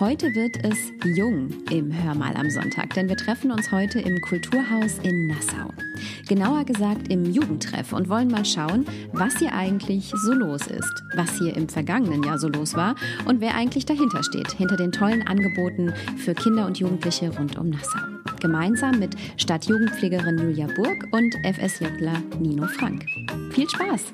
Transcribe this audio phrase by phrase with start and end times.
[0.00, 4.98] Heute wird es jung im Hörmal am Sonntag, denn wir treffen uns heute im Kulturhaus
[5.04, 5.72] in Nassau.
[6.26, 11.38] Genauer gesagt im Jugendtreff und wollen mal schauen, was hier eigentlich so los ist, was
[11.38, 15.24] hier im vergangenen Jahr so los war und wer eigentlich dahinter steht, hinter den tollen
[15.28, 18.00] Angeboten für Kinder und Jugendliche rund um Nassau.
[18.40, 23.06] Gemeinsam mit Stadtjugendpflegerin Julia Burg und FS-Lettler Nino Frank.
[23.52, 24.12] Viel Spaß!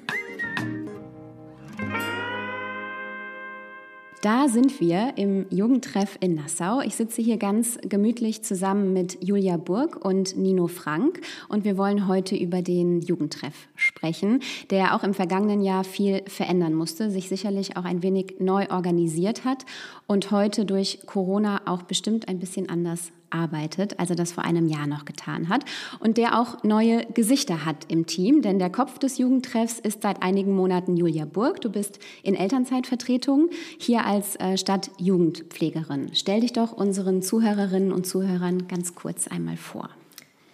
[4.22, 6.82] Da sind wir im Jugendtreff in Nassau.
[6.82, 12.06] Ich sitze hier ganz gemütlich zusammen mit Julia Burg und Nino Frank und wir wollen
[12.06, 17.78] heute über den Jugendtreff sprechen, der auch im vergangenen Jahr viel verändern musste, sich sicherlich
[17.78, 19.64] auch ein wenig neu organisiert hat
[20.06, 24.68] und heute durch Corona auch bestimmt ein bisschen anders arbeitet, als er das vor einem
[24.68, 25.64] Jahr noch getan hat
[25.98, 30.22] und der auch neue Gesichter hat im Team, denn der Kopf des Jugendtreffs ist seit
[30.22, 31.60] einigen Monaten Julia Burg.
[31.60, 36.10] Du bist in Elternzeitvertretung hier als äh, Stadtjugendpflegerin.
[36.14, 39.90] Stell dich doch unseren Zuhörerinnen und Zuhörern ganz kurz einmal vor.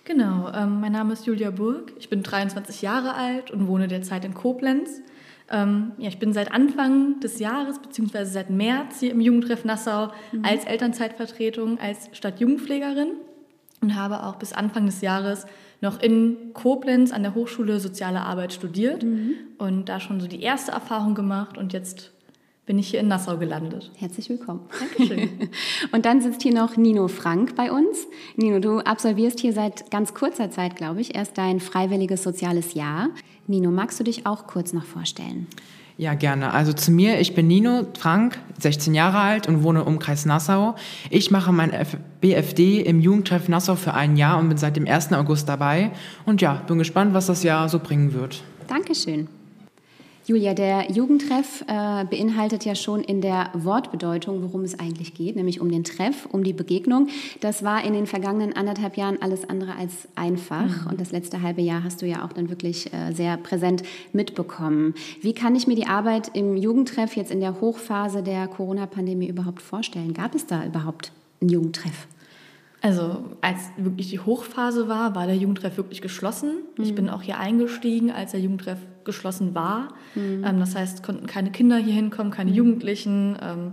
[0.04, 4.24] Genau, ähm, mein Name ist Julia Burg, ich bin 23 Jahre alt und wohne derzeit
[4.24, 5.00] in Koblenz.
[5.50, 10.12] Ähm, ja, ich bin seit Anfang des Jahres, beziehungsweise seit März hier im Jugendtreff Nassau
[10.32, 10.44] mhm.
[10.44, 13.12] als Elternzeitvertretung, als Stadtjugendpflegerin
[13.80, 15.46] und habe auch bis Anfang des Jahres
[15.80, 19.34] noch in Koblenz an der Hochschule Soziale Arbeit studiert mhm.
[19.58, 22.12] und da schon so die erste Erfahrung gemacht und jetzt
[22.66, 23.92] bin ich hier in Nassau gelandet.
[23.96, 24.60] Herzlich willkommen.
[24.80, 25.48] Dankeschön.
[25.92, 28.06] Und dann sitzt hier noch Nino Frank bei uns.
[28.34, 33.10] Nino, du absolvierst hier seit ganz kurzer Zeit, glaube ich, erst dein freiwilliges soziales Jahr.
[33.46, 35.46] Nino, magst du dich auch kurz noch vorstellen?
[35.96, 36.52] Ja, gerne.
[36.52, 40.74] Also zu mir, ich bin Nino Frank, 16 Jahre alt und wohne im Umkreis Nassau.
[41.08, 41.72] Ich mache mein
[42.20, 45.12] BFD im Jugendtreff Nassau für ein Jahr und bin seit dem 1.
[45.12, 45.92] August dabei.
[46.26, 48.42] Und ja, bin gespannt, was das Jahr so bringen wird.
[48.66, 49.28] Dankeschön.
[50.26, 55.60] Julia, der Jugendtreff äh, beinhaltet ja schon in der Wortbedeutung, worum es eigentlich geht, nämlich
[55.60, 57.06] um den Treff, um die Begegnung.
[57.40, 60.84] Das war in den vergangenen anderthalb Jahren alles andere als einfach.
[60.84, 60.90] Mhm.
[60.90, 64.94] Und das letzte halbe Jahr hast du ja auch dann wirklich äh, sehr präsent mitbekommen.
[65.20, 69.62] Wie kann ich mir die Arbeit im Jugendtreff jetzt in der Hochphase der Corona-Pandemie überhaupt
[69.62, 70.12] vorstellen?
[70.12, 72.08] Gab es da überhaupt einen Jugendtreff?
[72.82, 76.52] Also als wirklich die Hochphase war, war der Jugendtreff wirklich geschlossen.
[76.76, 76.84] Mhm.
[76.84, 79.88] Ich bin auch hier eingestiegen, als der Jugendtreff geschlossen war.
[80.14, 80.44] Mhm.
[80.44, 82.56] Ähm, das heißt, konnten keine Kinder hier hinkommen, keine mhm.
[82.56, 83.36] Jugendlichen.
[83.40, 83.72] Ähm,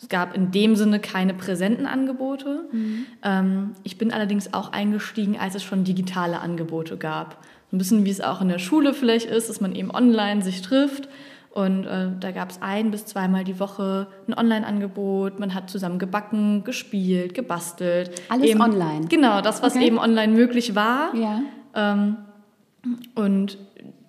[0.00, 2.68] es gab in dem Sinne keine präsenten Angebote.
[2.72, 3.06] Mhm.
[3.22, 7.44] Ähm, ich bin allerdings auch eingestiegen, als es schon digitale Angebote gab.
[7.72, 10.62] Ein bisschen wie es auch in der Schule vielleicht ist, dass man eben online sich
[10.62, 11.08] trifft
[11.54, 15.38] und äh, da gab es ein bis zweimal die Woche ein Online-Angebot.
[15.38, 18.10] Man hat zusammen gebacken, gespielt, gebastelt.
[18.28, 19.06] Alles eben, online.
[19.06, 19.86] Genau, das, was okay.
[19.86, 21.14] eben online möglich war.
[21.14, 21.42] Ja.
[21.76, 22.16] Ähm,
[23.14, 23.56] und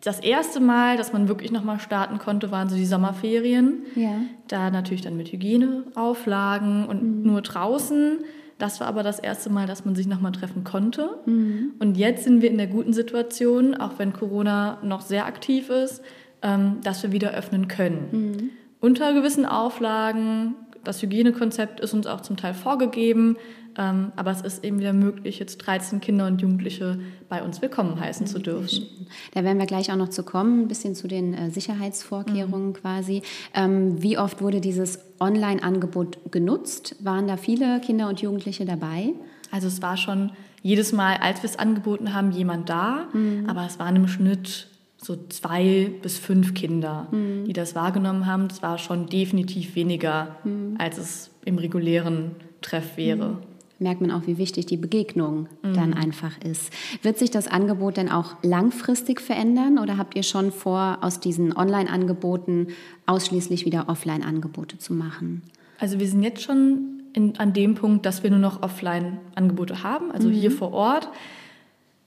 [0.04, 3.84] das erste Mal, dass man wirklich nochmal starten konnte, waren so die Sommerferien.
[3.96, 4.22] Ja.
[4.48, 7.28] Da natürlich dann mit Hygieneauflagen und mhm.
[7.28, 8.24] nur draußen.
[8.58, 11.20] Das war aber das erste Mal, dass man sich nochmal treffen konnte.
[11.28, 11.74] Mhm.
[11.78, 16.02] Und jetzt sind wir in der guten Situation, auch wenn Corona noch sehr aktiv ist,
[16.42, 18.08] ähm, dass wir wieder öffnen können.
[18.12, 18.50] Mhm.
[18.80, 20.56] Unter gewissen Auflagen.
[20.84, 23.38] Das Hygienekonzept ist uns auch zum Teil vorgegeben,
[23.78, 28.00] ähm, aber es ist eben wieder möglich, jetzt 13 Kinder und Jugendliche bei uns willkommen
[28.00, 28.86] heißen zu dürfen.
[29.34, 32.74] Da werden wir gleich auch noch zu kommen, ein bisschen zu den äh, Sicherheitsvorkehrungen mhm.
[32.74, 33.24] quasi.
[33.54, 36.96] Ähm, wie oft wurde dieses Online-Angebot genutzt?
[37.04, 39.14] Waren da viele Kinder und Jugendliche dabei?
[39.52, 40.32] Also es war schon
[40.62, 43.46] jedes Mal, als wir es angeboten haben, jemand da, mhm.
[43.48, 44.68] aber es waren im Schnitt
[45.06, 47.46] so zwei bis fünf Kinder, mhm.
[47.46, 48.48] die das wahrgenommen haben.
[48.48, 50.76] Das war schon definitiv weniger, mhm.
[50.80, 53.30] als es im regulären Treff wäre.
[53.30, 53.38] Mhm.
[53.78, 55.98] Merkt man auch, wie wichtig die Begegnung dann mhm.
[55.98, 56.72] einfach ist.
[57.02, 61.56] Wird sich das Angebot denn auch langfristig verändern oder habt ihr schon vor, aus diesen
[61.56, 62.68] Online-Angeboten
[63.06, 65.42] ausschließlich wieder Offline-Angebote zu machen?
[65.78, 70.10] Also wir sind jetzt schon in, an dem Punkt, dass wir nur noch Offline-Angebote haben,
[70.10, 70.56] also hier mhm.
[70.56, 71.10] vor Ort.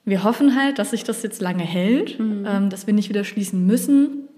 [0.08, 2.46] Wir hoffen halt, dass sich das jetzt lange hält, mhm.
[2.46, 4.28] ähm, dass wir nicht wieder schließen müssen.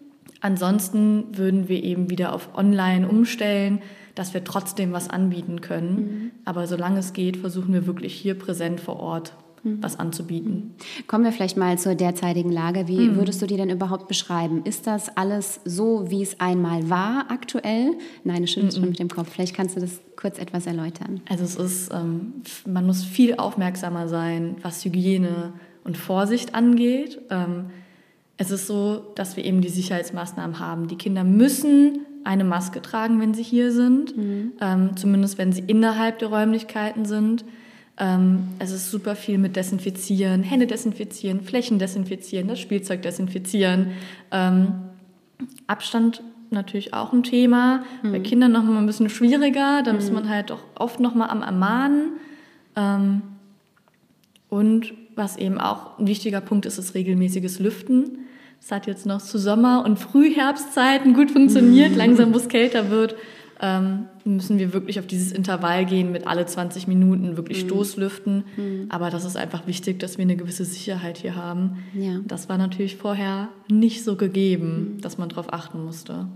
[0.41, 3.81] Ansonsten würden wir eben wieder auf Online umstellen,
[4.17, 5.95] dass wir trotzdem was anbieten können.
[5.95, 6.31] Mhm.
[6.45, 9.35] Aber solange es geht, versuchen wir wirklich hier präsent vor Ort.
[9.63, 10.75] Was anzubieten.
[11.07, 12.89] Kommen wir vielleicht mal zur derzeitigen Lage.
[12.89, 13.17] Wie mhm.
[13.17, 14.63] würdest du die denn überhaupt beschreiben?
[14.65, 17.93] Ist das alles so, wie es einmal war aktuell?
[18.25, 18.91] Nein, du schüttelst schon mhm.
[18.91, 19.31] mit dem Kopf.
[19.31, 21.21] Vielleicht kannst du das kurz etwas erläutern?
[21.29, 22.35] Also es ist, ähm,
[22.67, 25.53] man muss viel aufmerksamer sein, was Hygiene
[25.85, 27.21] und Vorsicht angeht.
[27.31, 27.67] Ähm,
[28.37, 30.89] es ist so, dass wir eben die Sicherheitsmaßnahmen haben.
[30.89, 34.53] Die Kinder müssen eine Maske tragen, wenn sie hier sind, mhm.
[34.61, 37.45] ähm, zumindest wenn sie innerhalb der Räumlichkeiten sind.
[38.01, 43.93] Ähm, es ist super viel mit Desinfizieren, Hände desinfizieren, Flächen desinfizieren, das Spielzeug desinfizieren.
[44.33, 44.73] Ähm,
[45.67, 47.85] Abstand natürlich auch ein Thema.
[48.03, 48.13] Mhm.
[48.13, 49.83] Bei Kindern noch mal ein bisschen schwieriger.
[49.85, 49.99] Da mhm.
[49.99, 52.13] ist man halt auch oft noch mal am Ermahnen.
[52.75, 53.23] Ähm,
[54.49, 58.21] und was eben auch ein wichtiger Punkt ist, ist regelmäßiges Lüften.
[58.61, 61.95] Es hat jetzt noch zu Sommer- und Frühherbstzeiten gut funktioniert.
[61.97, 63.15] Langsam, wo es kälter wird,
[63.61, 67.69] ähm, müssen wir wirklich auf dieses Intervall gehen mit alle 20 Minuten wirklich mhm.
[67.69, 68.45] Stoßlüften.
[68.57, 68.87] Mhm.
[68.89, 71.79] Aber das ist einfach wichtig, dass wir eine gewisse Sicherheit hier haben.
[71.95, 72.21] Ja.
[72.27, 75.01] Das war natürlich vorher nicht so gegeben, mhm.
[75.01, 76.27] dass man darauf achten musste.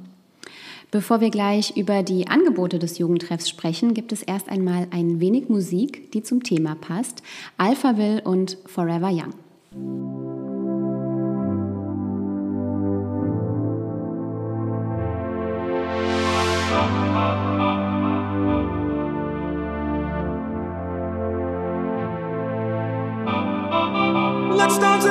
[0.90, 5.48] Bevor wir gleich über die Angebote des Jugendtreffs sprechen, gibt es erst einmal ein wenig
[5.48, 7.22] Musik, die zum Thema passt.
[7.58, 10.33] Alphaville und Forever Young.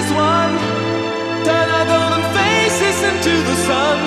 [0.00, 0.50] is won?
[1.46, 3.98] Turn our golden faces into the sun.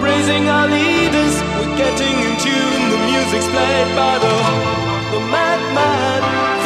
[0.00, 2.82] Praising our leaders, we're getting in tune.
[2.94, 4.34] The music's played by the,
[5.12, 6.61] the madman.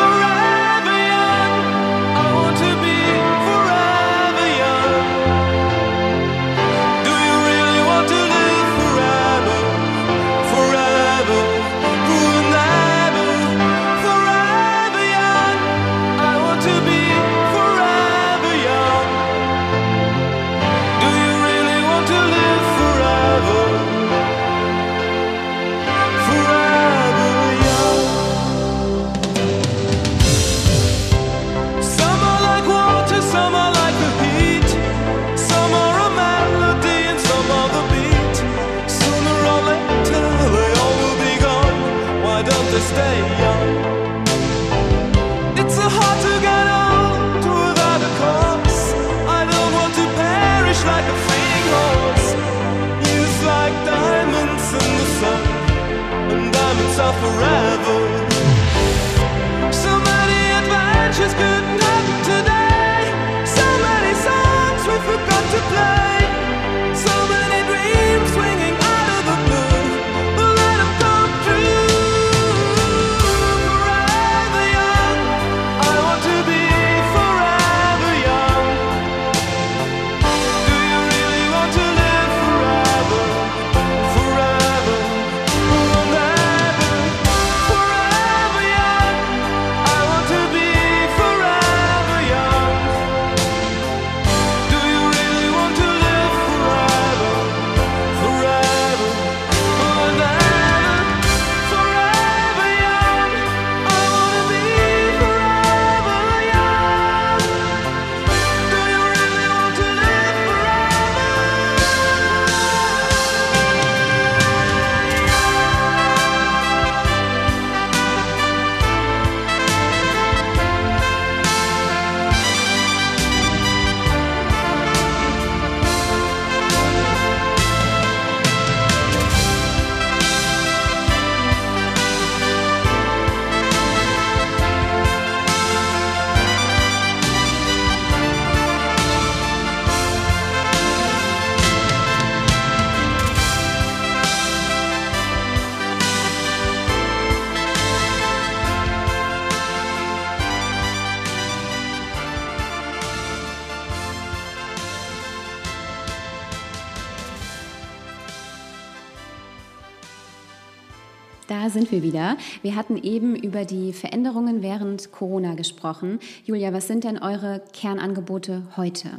[162.27, 162.37] Wieder.
[162.63, 166.19] Wir hatten eben über die Veränderungen während Corona gesprochen.
[166.45, 169.11] Julia, was sind denn eure Kernangebote heute?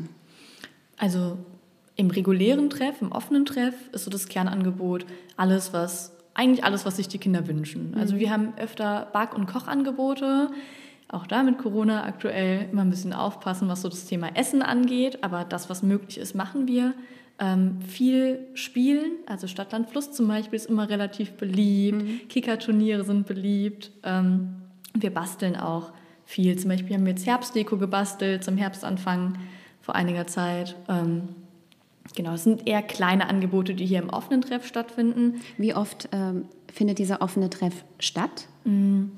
[0.97, 1.37] Also
[1.95, 6.97] im regulären Treff, im offenen Treff ist so das Kernangebot alles, was eigentlich alles, was
[6.97, 7.95] sich die Kinder wünschen.
[7.97, 8.19] Also mhm.
[8.19, 10.49] wir haben öfter Back- und Kochangebote.
[11.09, 15.23] Auch da mit Corona aktuell immer ein bisschen aufpassen, was so das Thema Essen angeht.
[15.23, 16.93] Aber das, was möglich ist, machen wir.
[17.39, 22.01] Ähm, viel spielen, also Stadtland Fluss zum Beispiel ist immer relativ beliebt.
[22.01, 22.27] Mhm.
[22.29, 23.91] Kickerturniere sind beliebt.
[24.03, 24.56] Ähm,
[24.96, 25.91] wir basteln auch
[26.25, 26.58] viel.
[26.58, 29.38] Zum Beispiel haben wir jetzt Herbstdeko gebastelt zum Herbstanfang
[29.82, 30.75] vor einiger Zeit.
[30.89, 31.29] Ähm,
[32.15, 35.41] genau, es sind eher kleine Angebote, die hier im offenen Treff stattfinden.
[35.58, 38.48] Wie oft ähm, findet dieser offene Treff statt?
[38.63, 39.12] Mhm.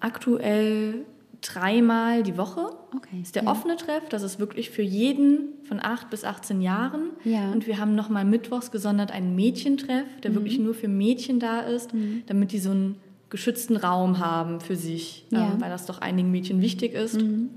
[0.00, 1.06] Aktuell
[1.46, 2.70] dreimal die Woche.
[2.94, 3.18] Okay.
[3.18, 3.50] Das ist der ja.
[3.50, 4.08] offene Treff.
[4.08, 7.10] Das ist wirklich für jeden von 8 bis 18 Jahren.
[7.24, 7.50] Ja.
[7.52, 10.34] Und wir haben nochmal mittwochs gesondert einen Mädchentreff, der mhm.
[10.34, 12.22] wirklich nur für Mädchen da ist, mhm.
[12.26, 12.96] damit die so einen
[13.30, 15.52] geschützten Raum haben für sich, ja.
[15.52, 17.20] ähm, weil das doch einigen Mädchen wichtig ist.
[17.20, 17.50] Mhm.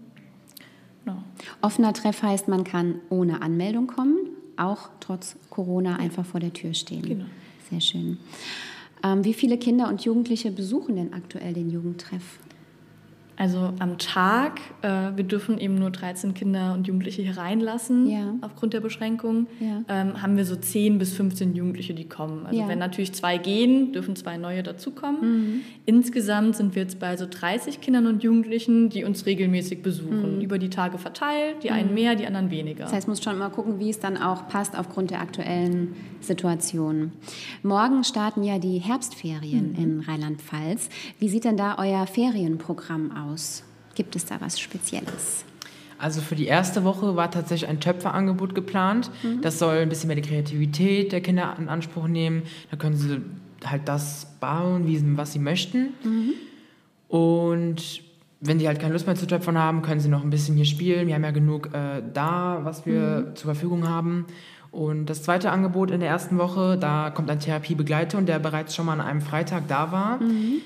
[1.05, 1.23] No.
[1.61, 4.17] Offener Treff heißt, man kann ohne Anmeldung kommen,
[4.57, 7.03] auch trotz Corona einfach vor der Tür stehen.
[7.03, 7.25] Genau.
[7.69, 8.17] Sehr schön.
[9.03, 12.39] Ähm, wie viele Kinder und Jugendliche besuchen denn aktuell den Jugendtreff?
[13.39, 18.35] Also am Tag, äh, wir dürfen eben nur 13 Kinder und Jugendliche hier reinlassen, ja.
[18.41, 19.81] aufgrund der Beschränkung, ja.
[19.87, 22.45] ähm, haben wir so 10 bis 15 Jugendliche, die kommen.
[22.45, 22.67] Also ja.
[22.67, 25.21] wenn natürlich zwei gehen, dürfen zwei neue dazukommen.
[25.21, 25.61] Mhm.
[25.85, 30.41] Insgesamt sind wir jetzt bei so 30 Kindern und Jugendlichen, die uns regelmäßig besuchen, mhm.
[30.41, 31.95] über die Tage verteilt, die einen mhm.
[31.95, 32.83] mehr, die anderen weniger.
[32.83, 37.13] Das heißt, muss schon mal gucken, wie es dann auch passt aufgrund der aktuellen Situation.
[37.63, 39.81] Morgen starten ja die Herbstferien mhm.
[39.81, 40.89] in Rheinland-Pfalz.
[41.19, 43.28] Wie sieht denn da euer Ferienprogramm aus?
[43.31, 43.63] Aus?
[43.95, 45.43] Gibt es da was Spezielles?
[45.97, 49.11] Also für die erste Woche war tatsächlich ein Töpferangebot geplant.
[49.21, 49.41] Mhm.
[49.41, 52.43] Das soll ein bisschen mehr die Kreativität der Kinder in Anspruch nehmen.
[52.71, 53.21] Da können sie
[53.65, 55.93] halt das bauen, wie sie, was sie möchten.
[56.03, 56.33] Mhm.
[57.09, 58.01] Und
[58.39, 60.65] wenn sie halt keine Lust mehr zu töpfern haben, können sie noch ein bisschen hier
[60.65, 61.07] spielen.
[61.07, 63.35] Wir haben ja genug äh, da, was wir mhm.
[63.35, 64.25] zur Verfügung haben.
[64.71, 68.85] Und das zweite Angebot in der ersten Woche, da kommt ein Therapiebegleiter, der bereits schon
[68.85, 70.21] mal an einem Freitag da war.
[70.21, 70.61] Mhm.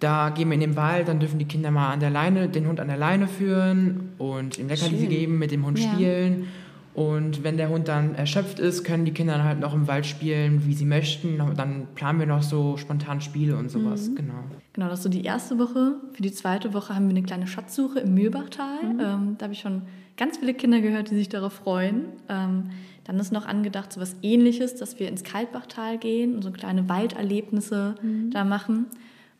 [0.00, 2.66] Da gehen wir in den Wald, dann dürfen die Kinder mal an der Leine, den
[2.66, 5.92] Hund an der Leine führen und ihm Leckerli geben, mit dem Hund ja.
[5.92, 6.48] spielen.
[6.96, 10.06] Und wenn der Hund dann erschöpft ist, können die Kinder dann halt noch im Wald
[10.06, 11.38] spielen, wie sie möchten.
[11.54, 14.14] Dann planen wir noch so spontan Spiele und sowas, mhm.
[14.14, 14.44] genau.
[14.72, 15.96] Genau, das ist so die erste Woche.
[16.12, 18.82] Für die zweite Woche haben wir eine kleine Schatzsuche im Mühlbachtal.
[18.82, 19.00] Mhm.
[19.00, 19.82] Ähm, da habe ich schon
[20.16, 22.06] ganz viele Kinder gehört, die sich darauf freuen.
[22.30, 22.70] Ähm,
[23.04, 26.88] dann ist noch angedacht so was Ähnliches, dass wir ins Kaltbachtal gehen und so kleine
[26.88, 28.30] Walderlebnisse mhm.
[28.30, 28.86] da machen.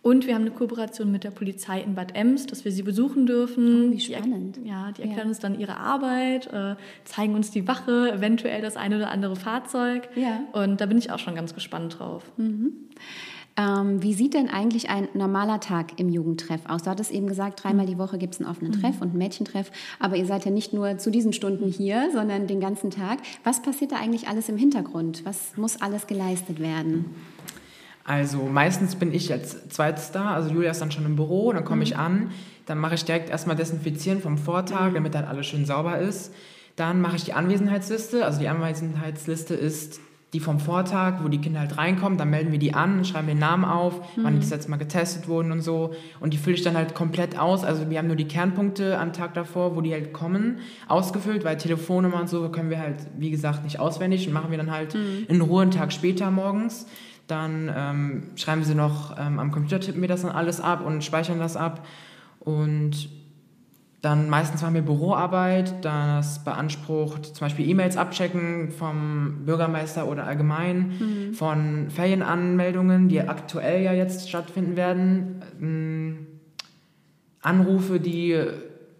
[0.06, 3.26] Und wir haben eine Kooperation mit der Polizei in Bad Ems, dass wir sie besuchen
[3.26, 3.88] dürfen.
[3.88, 4.54] Oh, wie spannend.
[4.54, 5.28] Die, ja, die erklären ja.
[5.30, 10.08] uns dann ihre Arbeit, äh, zeigen uns die Wache, eventuell das eine oder andere Fahrzeug.
[10.14, 10.44] Ja.
[10.52, 12.22] Und da bin ich auch schon ganz gespannt drauf.
[12.36, 12.72] Mhm.
[13.56, 16.84] Ähm, wie sieht denn eigentlich ein normaler Tag im Jugendtreff aus?
[16.84, 18.80] Du hattest eben gesagt, dreimal die Woche gibt es einen offenen mhm.
[18.80, 22.46] Treff und einen Mädchentreff, aber ihr seid ja nicht nur zu diesen Stunden hier, sondern
[22.46, 23.18] den ganzen Tag.
[23.42, 25.24] Was passiert da eigentlich alles im Hintergrund?
[25.24, 27.06] Was muss alles geleistet werden?
[28.06, 31.64] Also meistens bin ich als zweites da, also Julia ist dann schon im Büro, dann
[31.64, 31.82] komme mhm.
[31.82, 32.30] ich an,
[32.64, 34.94] dann mache ich direkt erstmal Desinfizieren vom Vortag, mhm.
[34.94, 36.32] damit dann alles schön sauber ist.
[36.76, 39.98] Dann mache ich die Anwesenheitsliste, also die Anwesenheitsliste ist
[40.32, 43.38] die vom Vortag, wo die Kinder halt reinkommen, dann melden wir die an, schreiben den
[43.38, 44.24] Namen auf, mhm.
[44.24, 45.94] wann die das letzte Mal getestet wurden und so.
[46.18, 47.64] Und die fülle ich dann halt komplett aus.
[47.64, 51.56] Also wir haben nur die Kernpunkte am Tag davor, wo die halt kommen, ausgefüllt, weil
[51.56, 54.94] Telefonnummer und so können wir halt, wie gesagt, nicht auswendig und machen wir dann halt
[54.94, 55.26] mhm.
[55.28, 56.86] in Ruhe einen Tag später morgens.
[57.28, 61.04] Dann ähm, schreiben sie noch ähm, am Computer, tippen wir das dann alles ab und
[61.04, 61.86] speichern das ab.
[62.40, 63.08] Und
[64.02, 70.92] dann meistens machen wir Büroarbeit, das beansprucht zum Beispiel E-Mails abchecken vom Bürgermeister oder allgemein,
[70.98, 71.34] mhm.
[71.34, 76.26] von Ferienanmeldungen, die aktuell ja jetzt stattfinden werden, ähm,
[77.40, 78.38] Anrufe, die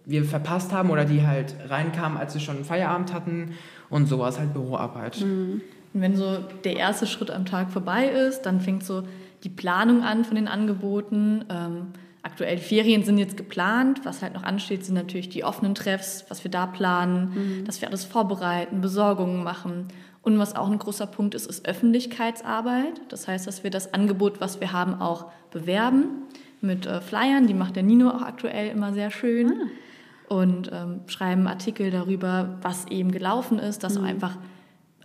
[0.05, 3.53] wir verpasst haben oder die halt reinkamen, als wir schon Feierabend hatten
[3.89, 5.21] und sowas, halt Büroarbeit.
[5.21, 5.61] Mhm.
[5.93, 9.03] Und wenn so der erste Schritt am Tag vorbei ist, dann fängt so
[9.43, 11.45] die Planung an von den Angeboten.
[11.49, 11.87] Ähm,
[12.23, 14.01] aktuell Ferien sind jetzt geplant.
[14.03, 17.65] Was halt noch ansteht, sind natürlich die offenen Treffs, was wir da planen, mhm.
[17.65, 19.87] dass wir alles vorbereiten, Besorgungen machen.
[20.21, 22.99] Und was auch ein großer Punkt ist, ist Öffentlichkeitsarbeit.
[23.09, 26.23] Das heißt, dass wir das Angebot, was wir haben, auch bewerben
[26.59, 27.47] mit äh, Flyern.
[27.47, 29.51] Die macht der Nino auch aktuell immer sehr schön.
[29.51, 30.33] Ah.
[30.33, 34.01] Und ähm, schreiben Artikel darüber, was eben gelaufen ist, dass mhm.
[34.01, 34.37] auch einfach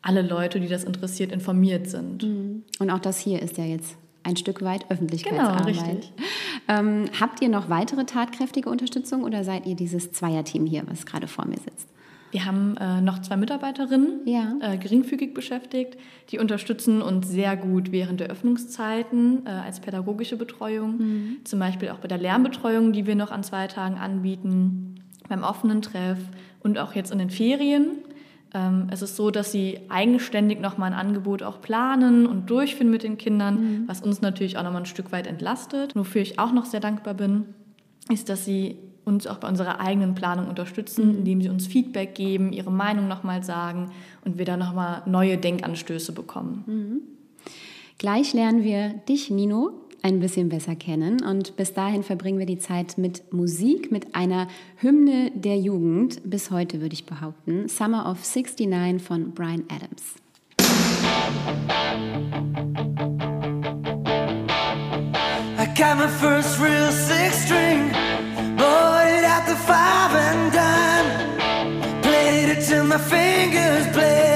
[0.03, 2.25] alle Leute, die das interessiert, informiert sind.
[2.25, 2.65] Mhm.
[2.81, 5.67] Und auch das hier ist ja jetzt ein Stück weit Öffentlichkeitsarbeit.
[5.67, 6.13] Genau, richtig.
[6.69, 11.27] Ähm, habt ihr noch weitere tatkräftige Unterstützung oder seid ihr dieses Zweierteam hier, was gerade
[11.27, 11.89] vor mir sitzt?
[12.33, 14.55] Wir haben äh, noch zwei Mitarbeiterinnen, ja.
[14.63, 15.99] äh, geringfügig beschäftigt,
[16.31, 20.97] die unterstützen uns sehr gut während der Öffnungszeiten äh, als pädagogische Betreuung.
[20.97, 21.37] Mhm.
[21.45, 24.95] Zum Beispiel auch bei der Lernbetreuung, die wir noch an zwei Tagen anbieten,
[25.29, 26.19] beim offenen Treff
[26.61, 27.99] und auch jetzt in den Ferien.
[28.55, 33.03] Ähm, es ist so, dass sie eigenständig nochmal ein Angebot auch planen und durchführen mit
[33.03, 33.89] den Kindern, mhm.
[33.89, 37.15] was uns natürlich auch nochmal ein Stück weit entlastet, wofür ich auch noch sehr dankbar
[37.15, 37.47] bin.
[38.11, 41.19] ist, dass sie uns auch bei unserer eigenen Planung unterstützen, mhm.
[41.19, 43.91] indem sie uns Feedback geben, ihre Meinung nochmal sagen
[44.25, 46.65] und wir dann nochmal neue Denkanstöße bekommen.
[46.67, 47.01] Mhm.
[47.99, 49.71] Gleich lernen wir dich, Nino,
[50.03, 54.49] ein bisschen besser kennen und bis dahin verbringen wir die Zeit mit Musik, mit einer
[54.77, 60.17] Hymne der Jugend, bis heute würde ich behaupten, Summer of 69 von Brian Adams.
[65.59, 67.91] I got my first real six string,
[68.57, 74.32] bought it at the five and dime, played it till my fingers bled.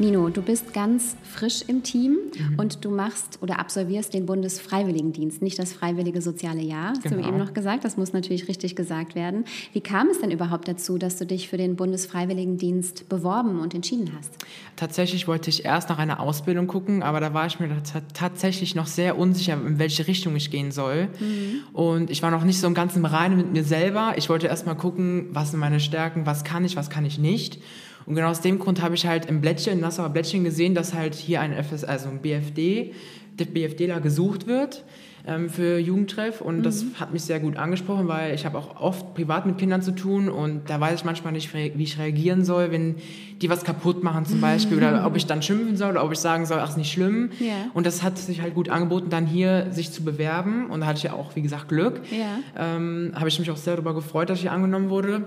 [0.00, 2.56] Nino, du bist ganz frisch im Team mhm.
[2.56, 7.16] und du machst oder absolvierst den Bundesfreiwilligendienst, nicht das Freiwillige Soziale Jahr, hast genau.
[7.16, 7.84] du eben noch gesagt.
[7.84, 9.44] Das muss natürlich richtig gesagt werden.
[9.72, 14.12] Wie kam es denn überhaupt dazu, dass du dich für den Bundesfreiwilligendienst beworben und entschieden
[14.16, 14.30] hast?
[14.76, 17.68] Tatsächlich wollte ich erst nach einer Ausbildung gucken, aber da war ich mir
[18.14, 21.08] tatsächlich noch sehr unsicher, in welche Richtung ich gehen soll.
[21.18, 21.62] Mhm.
[21.72, 24.12] Und ich war noch nicht so im ganzen Reinen mit mir selber.
[24.16, 27.18] Ich wollte erst mal gucken, was sind meine Stärken, was kann ich, was kann ich
[27.18, 27.60] nicht.
[28.08, 30.94] Und genau aus dem Grund habe ich halt im Blättchen, im Nassauer Blättchen gesehen, dass
[30.94, 32.94] halt hier ein FS, also ein BFD,
[33.38, 34.82] der BFDler gesucht wird
[35.26, 36.62] ähm, für Jugendtreff und mhm.
[36.62, 39.92] das hat mich sehr gut angesprochen, weil ich habe auch oft privat mit Kindern zu
[39.92, 42.96] tun und da weiß ich manchmal nicht, wie ich reagieren soll, wenn
[43.42, 46.18] die was kaputt machen zum Beispiel oder ob ich dann schimpfen soll oder ob ich
[46.18, 47.30] sagen soll, ach, ist nicht schlimm.
[47.40, 47.66] Yeah.
[47.74, 50.96] Und das hat sich halt gut angeboten, dann hier sich zu bewerben und da hatte
[50.96, 52.00] ich ja auch, wie gesagt, Glück.
[52.10, 52.38] Yeah.
[52.56, 55.24] Ähm, habe ich mich auch sehr darüber gefreut, dass ich angenommen wurde.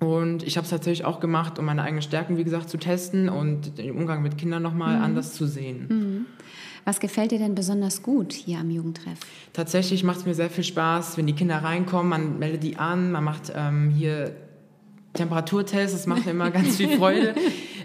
[0.00, 3.28] Und ich habe es tatsächlich auch gemacht, um meine eigenen Stärken, wie gesagt, zu testen
[3.28, 5.02] und den Umgang mit Kindern nochmal mhm.
[5.02, 5.86] anders zu sehen.
[5.88, 6.26] Mhm.
[6.84, 9.18] Was gefällt dir denn besonders gut hier am Jugendtreff?
[9.52, 13.10] Tatsächlich macht es mir sehr viel Spaß, wenn die Kinder reinkommen, man meldet die an,
[13.12, 14.34] man macht ähm, hier
[15.14, 17.34] Temperaturtests, das macht mir immer ganz viel Freude.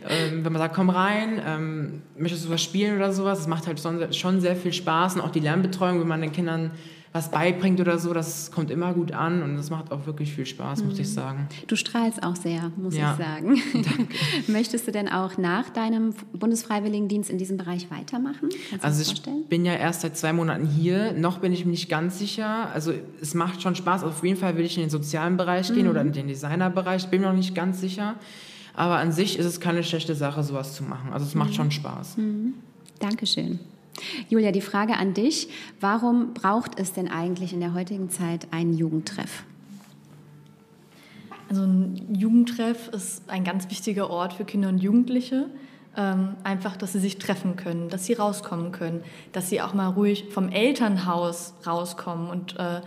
[0.08, 3.68] ähm, wenn man sagt, komm rein, ähm, möchtest du was spielen oder sowas, das macht
[3.68, 3.82] halt
[4.16, 6.72] schon sehr viel Spaß und auch die Lernbetreuung, wenn man den Kindern
[7.14, 10.48] was beibringt oder so, das kommt immer gut an und das macht auch wirklich viel
[10.48, 10.90] Spaß, mhm.
[10.90, 11.12] muss ich mhm.
[11.12, 11.48] sagen.
[11.68, 13.12] Du strahlst auch sehr, muss ja.
[13.12, 13.62] ich sagen.
[13.74, 14.08] Danke.
[14.52, 18.50] Möchtest du denn auch nach deinem Bundesfreiwilligendienst in diesem Bereich weitermachen?
[18.82, 22.18] also ich bin ja erst seit zwei Monaten hier, noch bin ich mir nicht ganz
[22.18, 22.70] sicher.
[22.74, 25.76] Also es macht schon Spaß, auf jeden Fall will ich in den sozialen Bereich mhm.
[25.76, 28.16] gehen oder in den Designerbereich, bin mir noch nicht ganz sicher.
[28.74, 31.14] Aber an sich ist es keine schlechte Sache, sowas zu machen.
[31.14, 31.56] Also es macht mhm.
[31.56, 32.18] schon Spaß.
[32.18, 32.56] Mhm.
[32.98, 33.60] Dankeschön.
[34.30, 35.50] Julia, die Frage an dich.
[35.80, 39.44] Warum braucht es denn eigentlich in der heutigen Zeit einen Jugendtreff?
[41.50, 45.50] Also ein Jugendtreff ist ein ganz wichtiger Ort für Kinder und Jugendliche.
[45.96, 49.90] Ähm, einfach, dass sie sich treffen können, dass sie rauskommen können, dass sie auch mal
[49.90, 52.82] ruhig vom Elternhaus rauskommen und äh,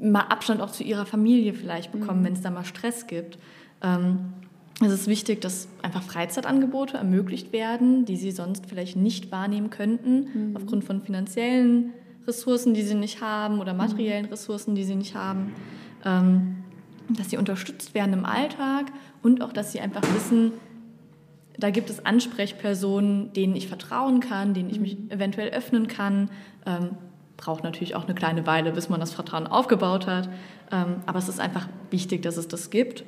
[0.00, 2.26] mal Abstand auch zu ihrer Familie vielleicht bekommen, mhm.
[2.26, 3.38] wenn es da mal Stress gibt.
[3.82, 4.34] Ähm,
[4.80, 10.50] es ist wichtig, dass einfach Freizeitangebote ermöglicht werden, die sie sonst vielleicht nicht wahrnehmen könnten,
[10.50, 10.56] mhm.
[10.56, 11.92] aufgrund von finanziellen
[12.26, 14.30] Ressourcen, die sie nicht haben oder materiellen mhm.
[14.30, 15.52] Ressourcen, die sie nicht haben.
[16.04, 16.56] Ähm,
[17.16, 18.86] dass sie unterstützt werden im Alltag
[19.22, 20.52] und auch, dass sie einfach wissen,
[21.58, 25.10] da gibt es Ansprechpersonen, denen ich vertrauen kann, denen ich mich mhm.
[25.10, 26.30] eventuell öffnen kann.
[26.64, 26.90] Ähm,
[27.36, 30.28] braucht natürlich auch eine kleine Weile, bis man das Vertrauen aufgebaut hat.
[30.70, 33.04] Ähm, aber es ist einfach wichtig, dass es das gibt.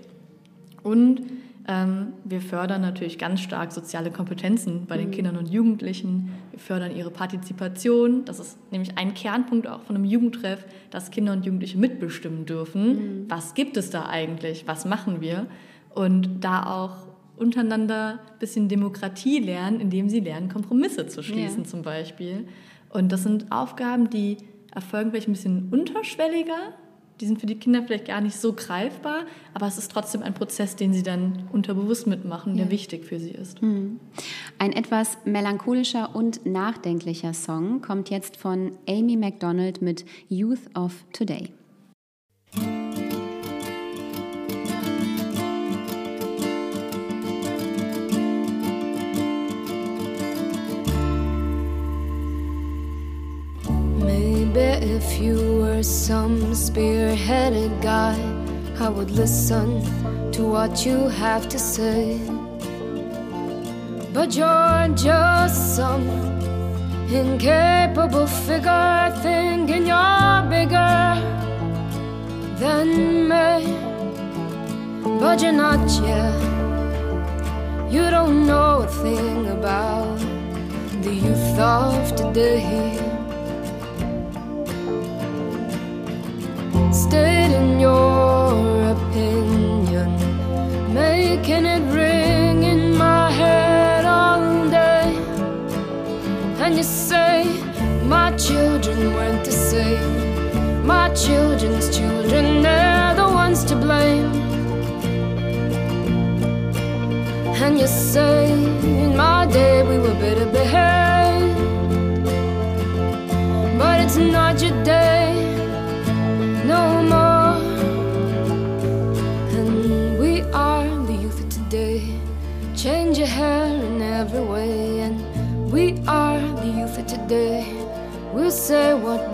[0.83, 1.23] Und
[1.65, 5.13] wir fördern natürlich ganz stark soziale Kompetenzen bei den mhm.
[5.13, 6.33] Kindern und Jugendlichen.
[6.51, 8.25] Wir fördern ihre Partizipation.
[8.25, 12.87] Das ist nämlich ein Kernpunkt auch von einem Jugendtreff, dass Kinder und Jugendliche mitbestimmen dürfen.
[12.87, 13.31] Mhm.
[13.31, 14.67] Was gibt es da eigentlich?
[14.67, 15.47] Was machen wir?
[15.95, 21.69] Und da auch untereinander ein bisschen Demokratie lernen, indem sie lernen, Kompromisse zu schließen ja.
[21.69, 22.47] zum Beispiel.
[22.89, 24.39] Und das sind Aufgaben, die
[24.75, 26.75] erfolgen vielleicht ein bisschen unterschwelliger,
[27.21, 30.35] die sind für die Kinder vielleicht gar nicht so greifbar, aber es ist trotzdem ein
[30.35, 32.71] Prozess, den sie dann unterbewusst mitmachen, der ja.
[32.71, 33.63] wichtig für sie ist.
[33.63, 34.01] Mhm.
[34.59, 41.53] Ein etwas melancholischer und nachdenklicher Song kommt jetzt von Amy MacDonald mit Youth of Today.
[54.83, 58.19] If you were some spearheaded guy,
[58.81, 59.81] I would listen
[60.33, 62.19] to what you have to say.
[64.13, 66.09] But you're just some
[67.09, 71.15] incapable figure thinking you're bigger
[72.59, 73.79] than me.
[75.21, 76.43] But you're not yet.
[77.93, 80.19] You don't know a thing about
[81.03, 83.12] the youth of today.
[87.13, 90.15] wasted in your opinion,
[90.95, 92.22] making it real.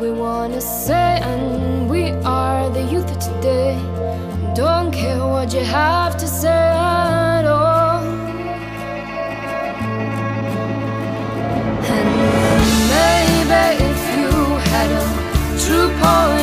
[0.01, 3.77] We wanna say, and we are the youth of today.
[4.55, 8.03] Don't care what you have to say at all.
[11.95, 12.11] And
[12.95, 14.31] maybe if you
[14.73, 15.05] had a
[15.65, 16.38] true point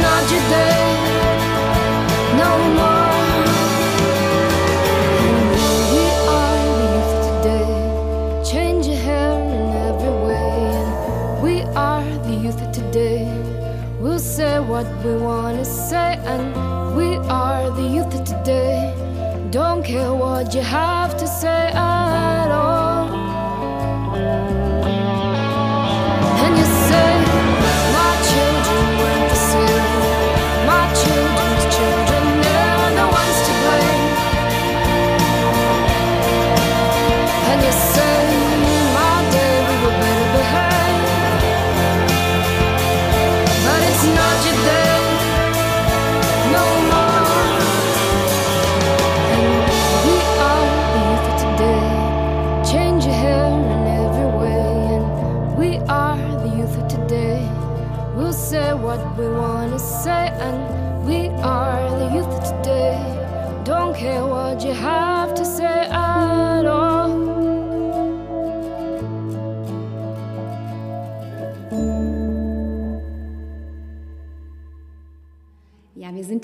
[0.00, 1.12] not your day
[2.36, 3.12] no more.
[5.22, 7.70] And maybe I leave today,
[8.52, 10.52] change your hair in every way.
[10.78, 13.26] And we are the youth today.
[14.00, 16.46] We'll say what we wanna say, and
[16.96, 18.94] we are the youth today.
[19.50, 21.72] Don't care what you have to say.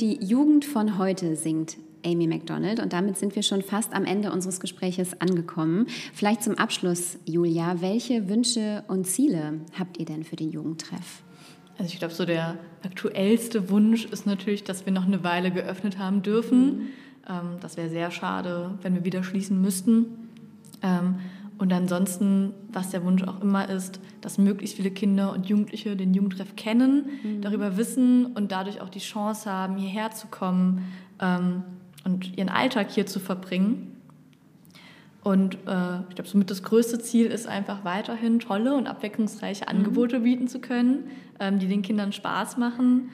[0.00, 2.80] Die Jugend von heute, singt Amy MacDonald.
[2.80, 5.86] Und damit sind wir schon fast am Ende unseres Gespräches angekommen.
[6.12, 11.22] Vielleicht zum Abschluss, Julia, welche Wünsche und Ziele habt ihr denn für den Jugendtreff?
[11.78, 15.98] Also ich glaube, so der aktuellste Wunsch ist natürlich, dass wir noch eine Weile geöffnet
[15.98, 16.88] haben dürfen.
[17.28, 20.06] Ähm, das wäre sehr schade, wenn wir wieder schließen müssten.
[21.58, 26.14] Und ansonsten, was der Wunsch auch immer ist, dass möglichst viele Kinder und Jugendliche den
[26.14, 27.06] Jugendtreff kennen,
[27.40, 30.84] darüber wissen und dadurch auch die Chance haben, hierher zu kommen
[31.20, 31.64] ähm,
[32.04, 33.96] und ihren Alltag hier zu verbringen.
[35.24, 40.20] Und äh, ich glaube, somit das größte Ziel ist einfach weiterhin tolle und abwechslungsreiche Angebote
[40.20, 43.10] bieten zu können, ähm, die den Kindern Spaß machen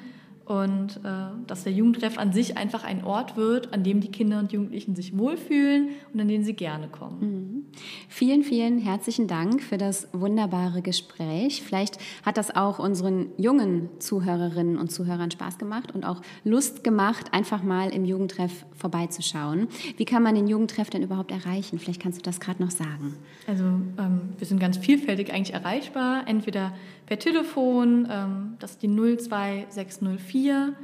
[0.46, 1.10] und äh,
[1.46, 4.94] dass der Jugendtreff an sich einfach ein Ort wird, an dem die Kinder und Jugendlichen
[4.94, 7.66] sich wohlfühlen und an den sie gerne kommen.
[8.08, 11.62] Vielen, vielen herzlichen Dank für das wunderbare Gespräch.
[11.62, 17.32] Vielleicht hat das auch unseren jungen Zuhörerinnen und Zuhörern Spaß gemacht und auch Lust gemacht,
[17.32, 19.68] einfach mal im Jugendtreff vorbeizuschauen.
[19.96, 21.78] Wie kann man den Jugendtreff denn überhaupt erreichen?
[21.78, 23.16] Vielleicht kannst du das gerade noch sagen.
[23.46, 26.72] Also ähm, wir sind ganz vielfältig eigentlich erreichbar, entweder
[27.06, 30.74] per Telefon, ähm, das ist die 02604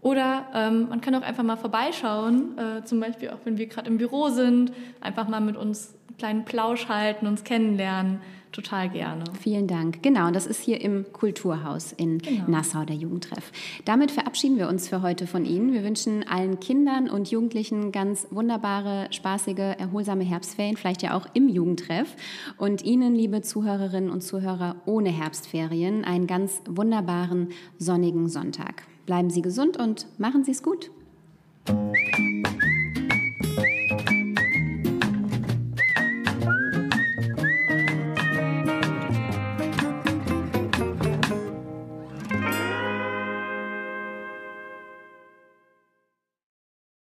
[0.00, 3.88] oder ähm, man kann auch einfach mal vorbeischauen, äh, zum Beispiel auch wenn wir gerade
[3.88, 8.20] im Büro sind, einfach mal mit uns einen kleinen Plausch halten, uns kennenlernen,
[8.52, 9.24] total gerne.
[9.40, 10.02] Vielen Dank.
[10.02, 13.52] Genau, das ist hier im Kulturhaus in Nassau, der Jugendtreff.
[13.84, 15.72] Damit verabschieden wir uns für heute von Ihnen.
[15.72, 21.48] Wir wünschen allen Kindern und Jugendlichen ganz wunderbare, spaßige, erholsame Herbstferien, vielleicht ja auch im
[21.48, 22.16] Jugendtreff.
[22.56, 28.84] Und Ihnen, liebe Zuhörerinnen und Zuhörer ohne Herbstferien, einen ganz wunderbaren, sonnigen Sonntag.
[29.06, 30.90] Bleiben Sie gesund und machen Sie es gut.